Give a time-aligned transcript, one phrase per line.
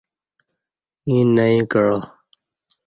[1.07, 1.97] ییں نئی کعہ۔